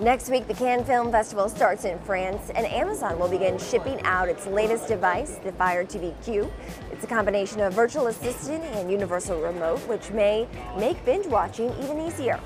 [0.00, 4.30] Next week, the Cannes Film Festival starts in France, and Amazon will begin shipping out
[4.30, 6.50] its latest device, the Fire TV Cube.
[6.90, 12.00] It's a combination of virtual assistant and universal remote, which may make binge watching even
[12.00, 12.40] easier.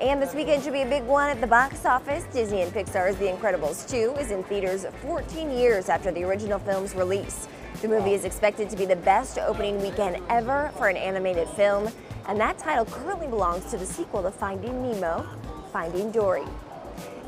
[0.00, 2.22] And this weekend should be a big one at the box office.
[2.32, 6.94] Disney and Pixar's The Incredibles 2 is in theaters 14 years after the original film's
[6.94, 7.48] release.
[7.80, 11.90] The movie is expected to be the best opening weekend ever for an animated film,
[12.28, 15.26] and that title currently belongs to the sequel to Finding Nemo,
[15.72, 16.44] Finding Dory.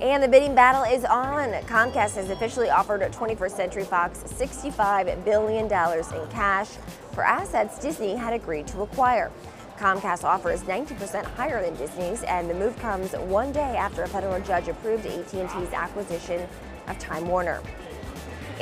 [0.03, 1.53] And the bidding battle is on.
[1.63, 6.69] Comcast has officially offered 21st Century Fox $65 billion in cash
[7.13, 9.31] for assets Disney had agreed to acquire.
[9.79, 14.09] Comcast offer is 90% higher than Disney's, and the move comes one day after a
[14.09, 16.47] federal judge approved AT&T's acquisition
[16.89, 17.63] of Time Warner.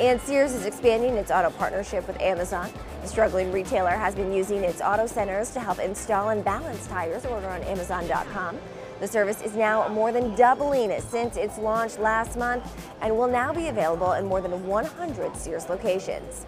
[0.01, 2.71] And Sears is expanding its auto partnership with Amazon.
[3.03, 7.23] The struggling retailer has been using its auto centers to help install and balance tires
[7.23, 8.57] ordered on Amazon.com.
[8.99, 12.67] The service is now more than doubling since its launch last month
[13.01, 16.47] and will now be available in more than 100 Sears locations.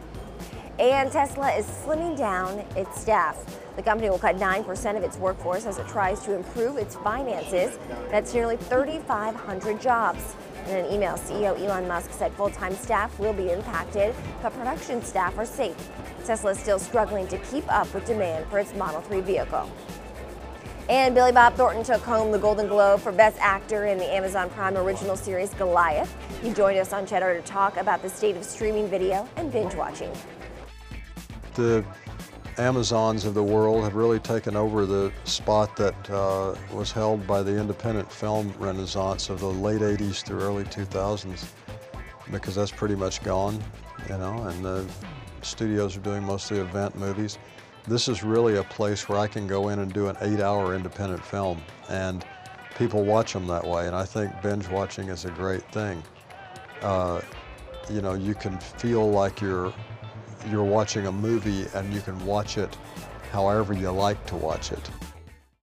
[0.79, 3.37] And Tesla is slimming down its staff.
[3.75, 7.77] The company will cut 9% of its workforce as it tries to improve its finances.
[8.09, 10.35] That's nearly 3,500 jobs.
[10.67, 15.37] In an email, CEO Elon Musk said full-time staff will be impacted, but production staff
[15.37, 15.75] are safe.
[16.25, 19.69] Tesla is still struggling to keep up with demand for its Model 3 vehicle.
[20.89, 24.49] And Billy Bob Thornton took home the Golden Globe for Best Actor in the Amazon
[24.49, 26.13] Prime original series Goliath.
[26.41, 29.75] He joined us on Cheddar to talk about the state of streaming video and binge
[29.75, 30.11] watching.
[31.55, 31.85] The
[32.57, 37.41] Amazons of the world have really taken over the spot that uh, was held by
[37.41, 41.45] the independent film renaissance of the late 80s through early 2000s
[42.31, 43.61] because that's pretty much gone,
[44.09, 44.85] you know, and the
[45.41, 47.37] studios are doing mostly event movies
[47.87, 50.73] this is really a place where I can go in and do an eight hour
[50.73, 52.25] independent film and
[52.77, 56.01] people watch them that way and I think binge watching is a great thing.
[56.81, 57.21] Uh,
[57.89, 59.73] you know, you can feel like you're,
[60.49, 62.75] you're watching a movie and you can watch it
[63.31, 64.89] however you like to watch it.